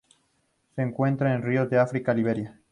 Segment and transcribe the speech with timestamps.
[0.75, 2.59] Se encuentran en ríos de África: Liberia.